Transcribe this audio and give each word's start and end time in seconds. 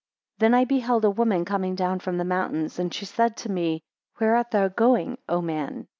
THEN 0.39 0.55
I 0.55 0.65
beheld 0.65 1.05
a 1.05 1.11
woman 1.11 1.45
coming 1.45 1.75
down 1.75 1.99
from 1.99 2.17
the 2.17 2.25
mountains, 2.25 2.79
and 2.79 2.91
she 2.91 3.05
said 3.05 3.37
to 3.37 3.51
me, 3.51 3.83
Where 4.17 4.35
art 4.35 4.49
thou 4.49 4.67
going, 4.67 5.19
O 5.29 5.41
man? 5.43 5.89